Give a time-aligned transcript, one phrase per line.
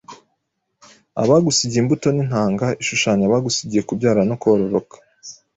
[1.21, 4.95] Abagusigaranye imbuto n’intanga ishushanya abagusigiye kubyara no kororoka